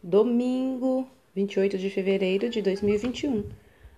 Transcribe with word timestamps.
Domingo, 0.00 1.10
28 1.34 1.76
de 1.76 1.90
fevereiro 1.90 2.48
de 2.48 2.62
2021. 2.62 3.44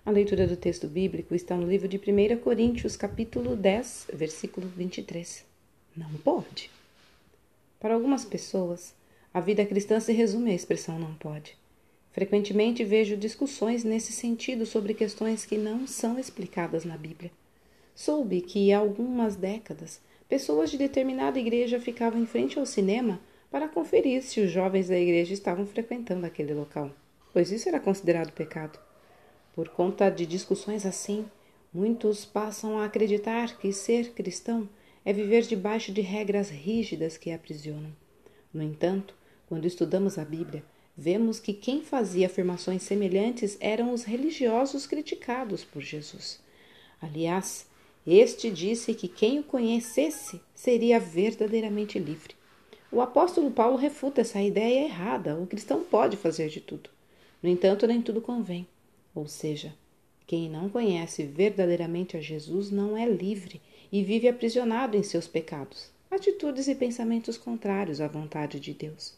A 0.03 0.09
leitura 0.09 0.47
do 0.47 0.57
texto 0.57 0.87
bíblico 0.87 1.35
está 1.35 1.55
no 1.55 1.69
livro 1.69 1.87
de 1.87 1.97
1 1.97 2.39
Coríntios, 2.39 2.97
capítulo 2.97 3.55
10, 3.55 4.07
versículo 4.11 4.67
23. 4.67 5.45
Não 5.95 6.11
pode. 6.13 6.71
Para 7.79 7.93
algumas 7.93 8.25
pessoas, 8.25 8.95
a 9.31 9.39
vida 9.39 9.63
cristã 9.63 9.99
se 9.99 10.11
resume 10.11 10.49
à 10.49 10.55
expressão 10.55 10.97
não 10.97 11.13
pode. 11.13 11.55
Frequentemente 12.11 12.83
vejo 12.83 13.15
discussões 13.15 13.83
nesse 13.83 14.11
sentido 14.11 14.65
sobre 14.65 14.95
questões 14.95 15.45
que 15.45 15.55
não 15.55 15.85
são 15.85 16.17
explicadas 16.17 16.83
na 16.83 16.97
Bíblia. 16.97 17.29
Soube 17.93 18.41
que 18.41 18.73
há 18.73 18.79
algumas 18.79 19.35
décadas, 19.35 20.01
pessoas 20.27 20.71
de 20.71 20.79
determinada 20.79 21.39
igreja 21.39 21.79
ficavam 21.79 22.19
em 22.19 22.25
frente 22.25 22.57
ao 22.57 22.65
cinema 22.65 23.21
para 23.51 23.67
conferir 23.67 24.23
se 24.23 24.39
os 24.39 24.49
jovens 24.49 24.87
da 24.87 24.97
igreja 24.97 25.33
estavam 25.33 25.67
frequentando 25.67 26.25
aquele 26.25 26.53
local, 26.53 26.89
pois 27.33 27.51
isso 27.51 27.67
era 27.67 27.81
considerado 27.81 28.31
pecado. 28.31 28.79
Por 29.53 29.67
conta 29.67 30.09
de 30.09 30.25
discussões 30.25 30.85
assim, 30.85 31.25
muitos 31.73 32.23
passam 32.23 32.79
a 32.79 32.85
acreditar 32.85 33.57
que 33.57 33.73
ser 33.73 34.11
cristão 34.13 34.69
é 35.03 35.11
viver 35.11 35.41
debaixo 35.41 35.91
de 35.91 35.99
regras 35.99 36.49
rígidas 36.49 37.17
que 37.17 37.31
aprisionam. 37.31 37.91
No 38.53 38.63
entanto, 38.63 39.13
quando 39.47 39.65
estudamos 39.65 40.17
a 40.17 40.23
Bíblia, 40.23 40.63
vemos 40.95 41.39
que 41.39 41.53
quem 41.53 41.81
fazia 41.81 42.27
afirmações 42.27 42.83
semelhantes 42.83 43.57
eram 43.59 43.91
os 43.91 44.03
religiosos 44.03 44.87
criticados 44.87 45.63
por 45.63 45.81
Jesus. 45.81 46.39
Aliás, 47.01 47.67
este 48.07 48.49
disse 48.49 48.93
que 48.93 49.07
quem 49.07 49.39
o 49.39 49.43
conhecesse 49.43 50.39
seria 50.53 50.99
verdadeiramente 50.99 51.99
livre. 51.99 52.40
O 52.93 52.99
apóstolo 52.99 53.49
Paulo 53.49 53.77
refuta 53.77 54.19
essa 54.19 54.41
ideia 54.41 54.83
errada. 54.83 55.37
O 55.37 55.47
cristão 55.47 55.81
pode 55.81 56.17
fazer 56.17 56.49
de 56.49 56.59
tudo. 56.59 56.89
No 57.41 57.47
entanto, 57.47 57.87
nem 57.87 58.01
tudo 58.01 58.19
convém. 58.19 58.67
Ou 59.15 59.29
seja, 59.29 59.73
quem 60.27 60.49
não 60.49 60.67
conhece 60.67 61.23
verdadeiramente 61.23 62.17
a 62.17 62.21
Jesus 62.21 62.69
não 62.69 62.97
é 62.97 63.07
livre 63.07 63.61
e 63.91 64.03
vive 64.03 64.27
aprisionado 64.27 64.97
em 64.97 65.03
seus 65.03 65.25
pecados, 65.25 65.89
atitudes 66.09 66.67
e 66.67 66.75
pensamentos 66.75 67.37
contrários 67.37 68.01
à 68.01 68.09
vontade 68.09 68.59
de 68.59 68.73
Deus. 68.73 69.13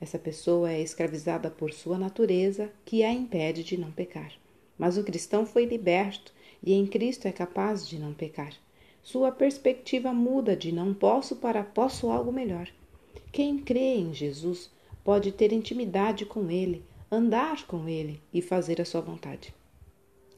Essa 0.00 0.18
pessoa 0.18 0.72
é 0.72 0.80
escravizada 0.80 1.48
por 1.48 1.72
sua 1.72 1.96
natureza, 1.96 2.72
que 2.84 3.04
a 3.04 3.12
impede 3.12 3.62
de 3.62 3.76
não 3.76 3.92
pecar. 3.92 4.32
Mas 4.76 4.98
o 4.98 5.04
cristão 5.04 5.46
foi 5.46 5.64
liberto 5.64 6.32
e 6.60 6.72
em 6.72 6.84
Cristo 6.84 7.26
é 7.26 7.32
capaz 7.32 7.88
de 7.88 8.00
não 8.00 8.12
pecar. 8.12 8.52
Sua 9.00 9.30
perspectiva 9.30 10.12
muda 10.12 10.56
de 10.56 10.72
não 10.72 10.92
posso 10.92 11.36
para 11.36 11.62
posso 11.62 12.10
algo 12.10 12.32
melhor. 12.32 12.68
Quem 13.36 13.58
crê 13.58 13.96
em 13.96 14.14
Jesus 14.14 14.70
pode 15.04 15.30
ter 15.30 15.52
intimidade 15.52 16.24
com 16.24 16.50
Ele, 16.50 16.82
andar 17.12 17.66
com 17.66 17.86
Ele 17.86 18.18
e 18.32 18.40
fazer 18.40 18.80
a 18.80 18.84
sua 18.86 19.02
vontade. 19.02 19.52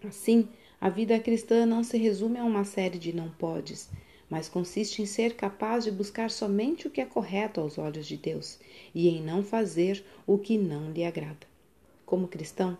Assim, 0.02 0.48
a 0.80 0.88
vida 0.88 1.16
cristã 1.20 1.64
não 1.64 1.84
se 1.84 1.96
resume 1.96 2.40
a 2.40 2.44
uma 2.44 2.64
série 2.64 2.98
de 2.98 3.12
não 3.12 3.30
podes, 3.30 3.88
mas 4.28 4.48
consiste 4.48 5.00
em 5.00 5.06
ser 5.06 5.36
capaz 5.36 5.84
de 5.84 5.92
buscar 5.92 6.28
somente 6.28 6.88
o 6.88 6.90
que 6.90 7.00
é 7.00 7.04
correto 7.04 7.60
aos 7.60 7.78
olhos 7.78 8.04
de 8.04 8.16
Deus 8.16 8.58
e 8.92 9.08
em 9.08 9.22
não 9.22 9.44
fazer 9.44 10.04
o 10.26 10.36
que 10.36 10.58
não 10.58 10.90
lhe 10.90 11.04
agrada. 11.04 11.46
Como 12.04 12.26
cristão, 12.26 12.76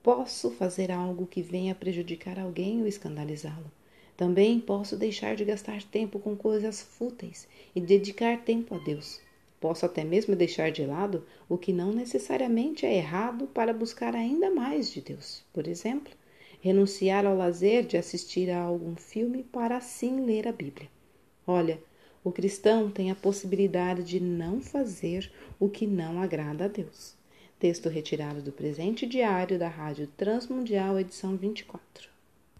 posso 0.00 0.48
fazer 0.52 0.92
algo 0.92 1.26
que 1.26 1.42
venha 1.42 1.74
prejudicar 1.74 2.38
alguém 2.38 2.82
ou 2.82 2.86
escandalizá-lo. 2.86 3.68
Também 4.16 4.60
posso 4.60 4.96
deixar 4.96 5.34
de 5.34 5.44
gastar 5.44 5.82
tempo 5.82 6.20
com 6.20 6.36
coisas 6.36 6.80
fúteis 6.80 7.48
e 7.74 7.80
dedicar 7.80 8.44
tempo 8.44 8.76
a 8.76 8.78
Deus. 8.78 9.25
Posso 9.60 9.86
até 9.86 10.04
mesmo 10.04 10.36
deixar 10.36 10.70
de 10.70 10.84
lado 10.84 11.24
o 11.48 11.56
que 11.56 11.72
não 11.72 11.92
necessariamente 11.92 12.84
é 12.84 12.96
errado 12.96 13.46
para 13.46 13.72
buscar 13.72 14.14
ainda 14.14 14.50
mais 14.50 14.90
de 14.92 15.00
Deus. 15.00 15.42
Por 15.52 15.66
exemplo, 15.66 16.12
renunciar 16.60 17.24
ao 17.24 17.36
lazer 17.36 17.84
de 17.84 17.96
assistir 17.96 18.50
a 18.50 18.60
algum 18.60 18.94
filme 18.96 19.42
para 19.42 19.76
assim 19.76 20.24
ler 20.24 20.46
a 20.46 20.52
Bíblia. 20.52 20.88
Olha, 21.46 21.80
o 22.22 22.32
cristão 22.32 22.90
tem 22.90 23.10
a 23.10 23.14
possibilidade 23.14 24.02
de 24.02 24.20
não 24.20 24.60
fazer 24.60 25.30
o 25.60 25.68
que 25.68 25.86
não 25.86 26.20
agrada 26.20 26.64
a 26.64 26.68
Deus. 26.68 27.14
Texto 27.58 27.88
retirado 27.88 28.42
do 28.42 28.52
presente 28.52 29.06
diário 29.06 29.58
da 29.58 29.68
Rádio 29.68 30.08
Transmundial, 30.16 30.98
edição 30.98 31.36
24. 31.36 32.15